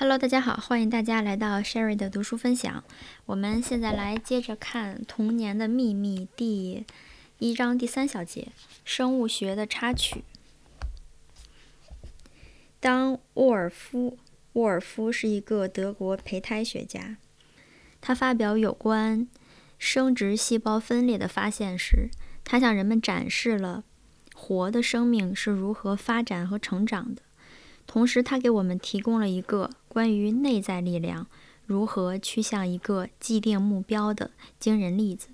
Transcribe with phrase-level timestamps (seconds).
[0.00, 2.82] Hello，大家好，欢迎大家来到 Sherry 的读书分享。
[3.26, 6.86] 我们现在来接着看《童年的秘密》第
[7.38, 8.48] 一章第三小节——
[8.82, 10.24] 生物学的插曲。
[12.80, 14.12] 当沃尔夫·
[14.54, 17.18] 沃尔夫是一个德国胚胎学家，
[18.00, 19.28] 他发表有关
[19.78, 22.08] 生殖细胞分裂的发现时，
[22.42, 23.84] 他向人们展示了
[24.34, 27.20] 活的生命是如何发展和成长的。
[27.86, 31.26] 同时，他给我们提供了一个关于内在力量
[31.66, 34.30] 如何趋向一个既定目标的
[34.60, 35.30] 惊人例子。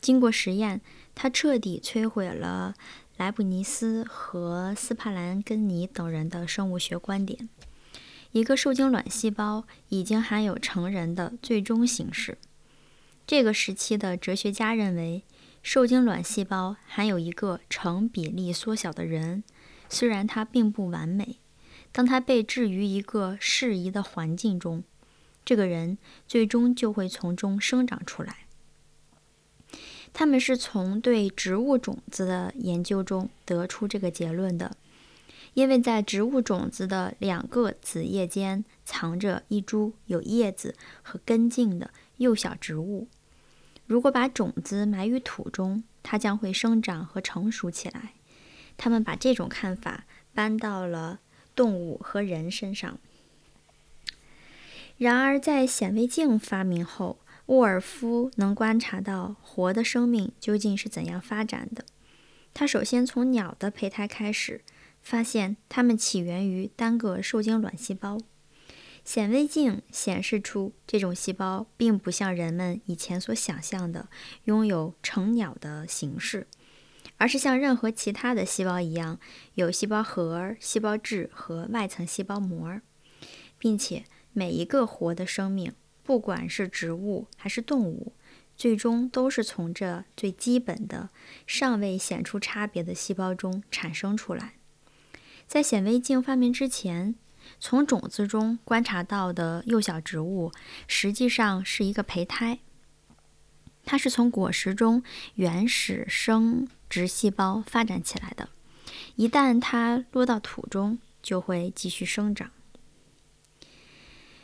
[0.00, 0.80] 经过实验，
[1.14, 2.74] 他彻底摧毁了
[3.18, 7.50] 莱布尼斯和斯帕兰根尼等人的生物学观点。
[8.32, 12.38] 一个受精卵细胞已经含有成人的最终形式。
[13.26, 15.22] 这个时期的哲学家认为，
[15.62, 19.44] 受精卵细胞含有一个成比例缩小的人，
[19.90, 21.40] 虽然它并不完美。
[21.96, 24.84] 当他被置于一个适宜的环境中，
[25.46, 25.96] 这个人
[26.28, 28.40] 最终就会从中生长出来。
[30.12, 34.76] 他们是从对植物种子的研究中得出这个结论的，
[35.54, 43.08] 因为在植物种子的两个子叶间藏着一株有叶子和根茎的幼小植物。
[43.86, 48.12] 如果把种子埋于土中，它将会生长和成熟起来。
[48.76, 51.20] 他们把这种看法搬到了。
[51.56, 53.00] 动物和人身上。
[54.96, 61.84] 然而，在显微镜发明后，沃尔夫能观察到活的生命究竟是怎样发展的。
[62.54, 64.62] 他首先从鸟的胚胎开始，
[65.02, 68.18] 发现它们起源于单个受精卵细胞。
[69.04, 74.08] 显微镜显示出，这种细胞并不像人们以前所想象的
[74.44, 76.46] 拥有成鸟的形式。
[77.18, 79.18] 而是像任何其他的细胞一样，
[79.54, 82.80] 有细胞核、细胞质和外层细胞膜，
[83.58, 85.72] 并且每一个活的生命，
[86.02, 88.12] 不管是植物还是动物，
[88.56, 91.10] 最终都是从这最基本的、
[91.46, 94.54] 尚未显出差别的细胞中产生出来。
[95.46, 97.14] 在显微镜发明之前，
[97.58, 100.52] 从种子中观察到的幼小植物，
[100.86, 102.58] 实际上是一个胚胎。
[103.84, 105.04] 它是从果实中
[105.36, 108.48] 原始生殖细胞发展起来的，
[109.16, 112.50] 一旦它落到土中，就会继续生长。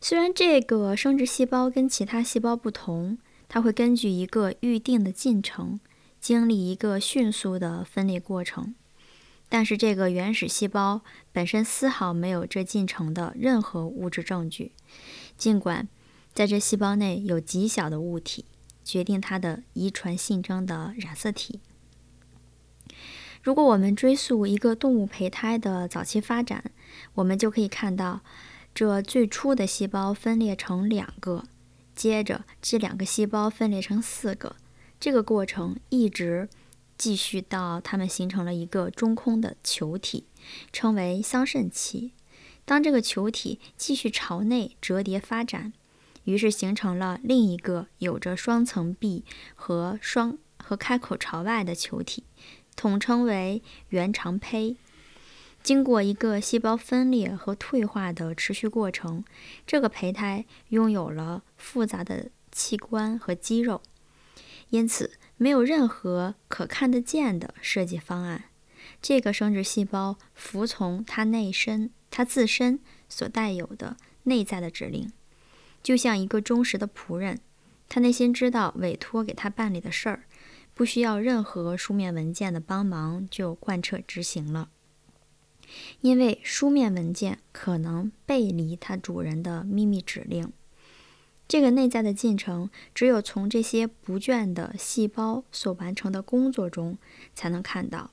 [0.00, 3.18] 虽然这个生殖细胞跟其他细胞不同，
[3.50, 5.78] 它会根据一个预定的进程，
[6.18, 8.74] 经历一个迅速的分裂过程，
[9.50, 14.72] 但是这个原始细胞本身丝毫没有这进程的任何物质证据，
[15.36, 15.86] 尽管
[16.32, 18.46] 在这细胞内有极小的物体。
[18.84, 21.60] 决定它的遗传性征的染色体。
[23.48, 26.70] 如果我们追溯一个动物胚胎的早期发展，
[27.14, 28.20] 我们就可以看到，
[28.74, 31.44] 这最初的细胞分裂成两个，
[31.94, 34.56] 接着这两个细胞分裂成四个，
[35.00, 36.50] 这个过程一直
[36.98, 40.26] 继续到它们形成了一个中空的球体，
[40.70, 42.12] 称为桑葚期。
[42.66, 45.72] 当这个球体继续朝内折叠发展。
[46.24, 52.22] 于是形成了另一个有着双层壁和双和开口朝外的球体，
[52.78, 54.76] 统称为原肠胚。
[55.64, 59.24] 经过一个细胞分裂和退化的持续过程，
[59.66, 63.82] 这个胚胎拥有了复杂的器官和肌肉，
[64.70, 68.44] 因此没有任何可看得见的设计方案。
[69.02, 72.78] 这个生殖细胞服从它内身、它自身
[73.08, 75.10] 所带有的内在的指令。
[75.82, 77.40] 就像一个忠实的仆人，
[77.88, 80.24] 他内心知道委托给他办理的事儿，
[80.78, 84.70] 不需要任何书面文件的帮忙就贯彻执行了，
[86.02, 90.52] 因为书面文件可能背离它主人的秘密指令。
[91.48, 96.96] 这个内在的进程，只有从这些不倦的细胞所完成的工作中
[97.34, 98.12] 才能看到。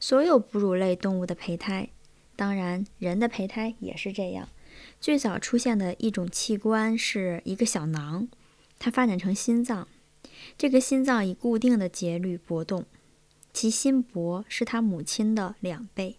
[0.00, 1.90] 所有哺乳类动物的胚胎，
[2.34, 4.48] 当然人的胚胎也是这样。
[4.98, 8.28] 最早出现的一种器官是一个小囊，
[8.78, 9.86] 它发展成心脏。
[10.56, 12.84] 这个心脏以固定的节律搏动，
[13.52, 16.16] 其心搏是它母亲的两倍。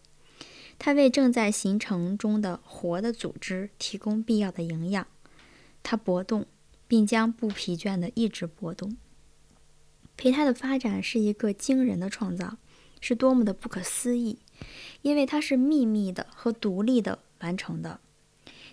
[0.77, 5.07] 它为正在形成中的活的组织提供必要的营养。
[5.83, 6.45] 它搏动，
[6.87, 8.97] 并将不疲倦地一直搏动。
[10.17, 12.57] 胚胎的发展是一个惊人的创造，
[12.99, 14.39] 是多么的不可思议！
[15.01, 17.99] 因为它是秘密的和独立的完成的。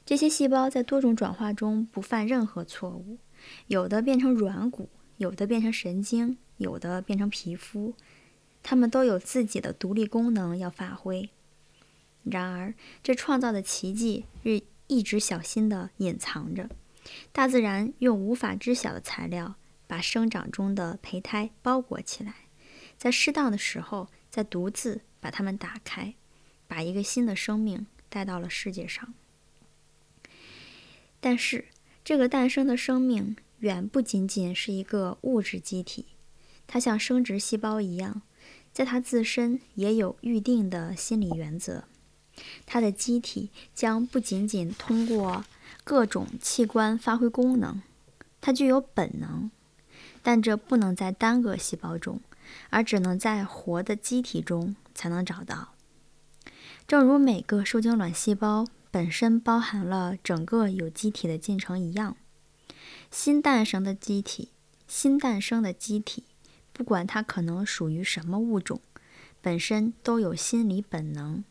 [0.04, 3.18] 这些细胞在多种转化中不犯任何错误，
[3.66, 4.88] 有的变成软骨，
[5.22, 7.94] 有的变成神经，有的变成皮肤，
[8.60, 11.30] 它们都有自己的独立功能要发挥。
[12.24, 12.74] 然而，
[13.04, 16.68] 这创造的奇迹日一直小心地隐藏着。
[17.30, 19.54] 大自然用无法知晓的材料
[19.86, 22.34] 把生长中的胚胎包裹起来，
[22.98, 26.14] 在适当的时候再独自把它们打开，
[26.66, 29.14] 把一个新的生命带到了世界上。
[31.20, 31.66] 但是，
[32.02, 36.06] 这个诞生的生命远不仅仅是一个物质机体，
[36.66, 38.22] 它像生殖细胞一样，
[38.72, 41.84] 在它自身也有预定的心理原则。
[42.66, 45.44] 它的机体将不仅仅通过
[45.84, 47.80] 各种器官发挥功能，
[48.40, 49.50] 它具有本能，
[50.24, 52.20] 但这不能在单个细胞中，
[52.70, 55.74] 而只能在活的机体中才能找到。
[56.88, 58.66] 正如每个受精卵细胞。
[58.92, 62.14] 本身包含了整个有机体的进程一样，
[63.10, 64.50] 新诞生的机体，
[64.86, 66.24] 新诞生的机体，
[66.72, 68.80] 不管它可能属于什么物种，
[69.40, 71.44] 本身都有心理本能，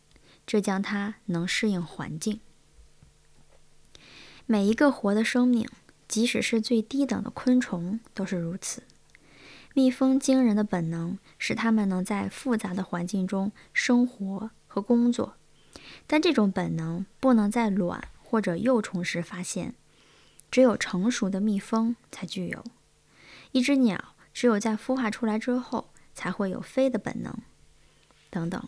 [0.45, 2.39] 这将它能适应环境。
[4.45, 5.69] 每一个活的生命，
[6.07, 8.83] 即使是最低等的昆虫，都是如此。
[9.73, 15.35] 蜜蜂惊人的本能，使它们能在复杂的环境中生活和工作。
[16.05, 19.75] 但这种本能不能在卵或者幼虫时发现，
[20.51, 22.63] 只有成熟的蜜蜂才具有。
[23.53, 27.33] 一只鸟只有在孵化出来之后才会有飞的本能，
[28.29, 28.61] 等等。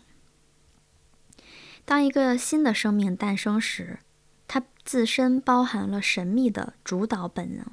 [1.84, 4.00] 当一个新的生命诞生时，
[4.48, 7.66] 它自身包含了神秘的主导本能，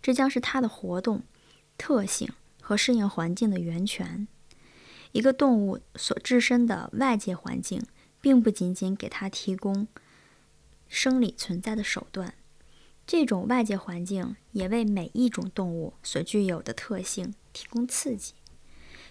[0.00, 1.22] 这将是它的活动
[1.76, 4.26] 特性和适应环境的源泉。
[5.12, 7.82] 一个动物所置身的外界环境。
[8.22, 9.88] 并不仅仅给它提供
[10.88, 12.34] 生理存在的手段，
[13.06, 18.34] 这种外界环境也为每一种动物所具有的特性提供刺激，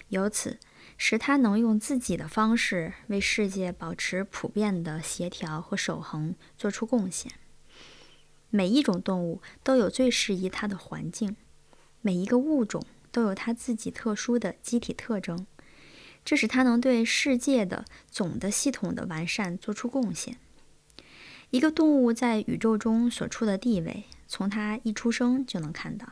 [0.08, 0.58] 由此
[0.96, 7.32] 使它能用自己的方式为世界保持普遍的协调和守恒做出贡献。
[8.50, 11.36] 每一种动物都有最适宜它的环境，
[12.00, 15.46] 每一个物种都有它自己特殊的机体特征。
[16.24, 20.36] 这使它能对世界的总的系统的完善做出贡献。
[21.52, 26.06] 一个动物在宇宙中所处的地位，从它一出生就能看到。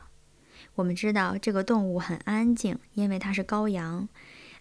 [0.75, 4.07] 我们知道这个动物很安静，因为它是羔羊；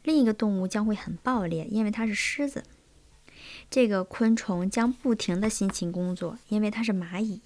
[0.04, 2.64] 另一个动物将会很暴烈，因为它是狮子。
[3.70, 7.42] 这个昆虫将不停地辛勤工作，因为它是蚂蚁；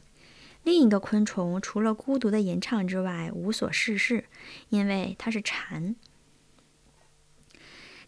[0.61, 4.25] 另一个昆虫除了孤独的吟唱之外无所事事，
[4.69, 5.95] 因为它是蝉。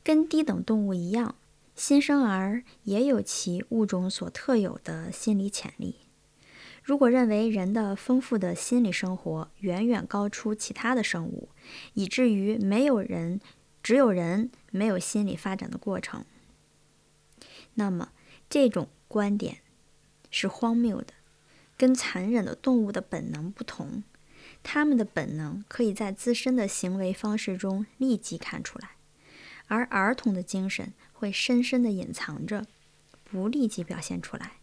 [0.04, 1.34] 跟低等动物一样，
[1.76, 5.98] 新生儿也有其物种所特有的心理潜力。
[6.84, 11.50] 如果认为人的丰富的心理生活远远高出其他的生物，
[11.94, 13.42] 以至于没有人
[13.84, 16.26] 只有人没有心理发展的过程，
[17.74, 18.12] 那么
[18.50, 19.58] 这种观点
[20.32, 21.14] 是荒谬的。
[21.78, 24.04] 跟残忍的动物的本能不同，
[24.64, 28.92] 他们的本能可以在自身的行为方式中立即看出来。
[29.68, 32.66] 而儿童的精神会深深地隐藏着，
[33.24, 34.54] 不立即表现出来。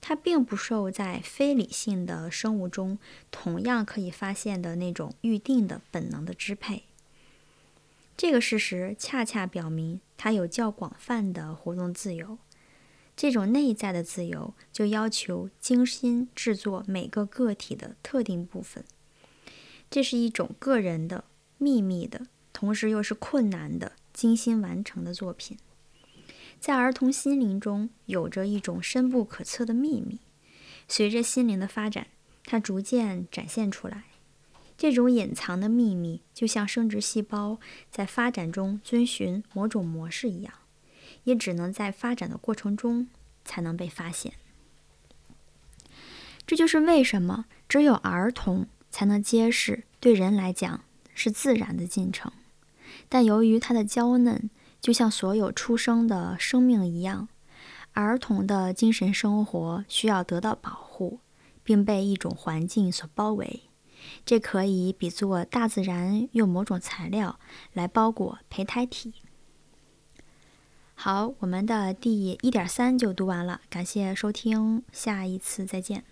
[0.00, 2.98] 它并不受在非理性的生物中
[3.30, 6.84] 同样可以发现的那种预定的本能的支配。
[8.16, 12.38] 这个事实恰恰表明它有较广泛的活动自由。
[13.16, 18.84] 这种内在的自由就要求精心制作每个个体的特定部分。
[19.90, 21.24] 这是一种个人的、
[21.56, 23.94] 秘密的，同时又是困难的。
[24.18, 25.56] 精心完成的作品，
[26.58, 30.18] 在儿童心灵中有着一种深不可测的秘密。
[30.88, 32.08] 随着心灵的发展，
[32.42, 34.06] 它逐渐展现出来。
[34.76, 37.60] 这种隐藏的秘密，就像生殖细胞
[37.92, 40.52] 在发展中遵循某种模式一样，
[41.22, 43.06] 也只能在发展的过程中
[43.44, 44.32] 才能被发现。
[46.44, 50.82] 这就是为什么只有儿童才能揭示对人来讲
[51.14, 52.32] 是自然的进程。
[53.08, 54.50] 但由于它的娇嫩，
[54.80, 57.28] 就像所有出生的生命一样，
[57.92, 61.20] 儿童的精神生活需要得到保护，
[61.62, 63.62] 并被一种环境所包围。
[64.24, 67.40] 这可以比作大自然用某种材料
[67.72, 69.14] 来包裹胚胎体。
[70.94, 76.04] 好，我们的第一点三就读完了，感谢收听，下一次再见。